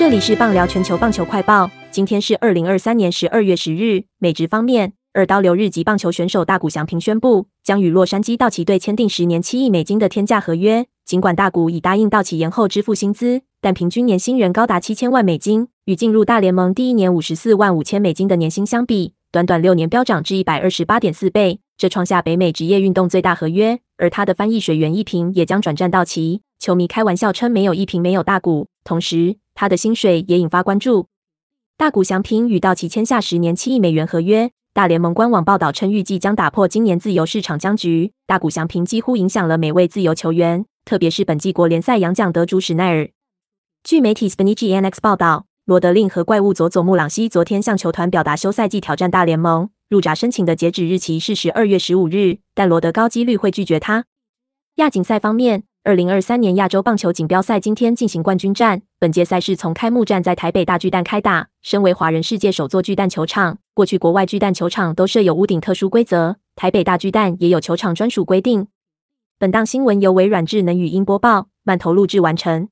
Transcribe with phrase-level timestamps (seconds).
[0.00, 4.02] 这里是棒聊全球棒球快报，今天是二零二三年十二月十日。
[4.16, 10.86] 美职方面，二刀流日籍棒球选手大谷翔平宣布，将与洛杉矶道奇队签订十年七亿美金的天价合约。
[11.04, 23.78] 尽管大谷已答应道奇延后支付薪资，但平均年薪仍高达七千万美金，与进入大联盟第一年五十四万五千美金的年薪相比，短短六年飙涨至一百二十八点四倍，这创下北美职业运动最大合约。
[23.98, 26.40] 而他的翻译水源一平也将转战道奇。
[26.58, 28.66] 球迷开玩笑称，没有一平没有大谷。
[28.82, 31.08] 同时，他的薪水也引发关注。
[31.76, 34.50] 大谷翔平与道奇签下十年七亿美元合约。
[34.72, 38.14] 大联盟官网报道称，预计将打破今年自由市场僵局。
[38.26, 43.10] 大谷翔平几乎影响了每位自由球员，特别是本季国联赛洋奖得主史奈尔。
[43.84, 54.06] 据媒体 Spanish Annex 报道，罗德令和怪物佐佐木朗希昨天向球团表达休赛季挑战大联盟入闸申请的截止日期是十二月十五日，但罗德高几率会拒绝他。
[54.76, 55.64] 亚锦赛方面。
[55.82, 58.82] 二零二三年亚洲棒球锦标赛今天进行冠军战。
[58.98, 61.48] 本届赛事从开幕战在台北大巨蛋开打。
[61.62, 68.66] 身为华人世界首座巨蛋球场，过去国外巨蛋球场都设有屋顶特殊规则，台北大巨蛋也有球场专属规定。
[69.38, 72.68] 本档新闻由微软智能语音播报，慢投录制完成。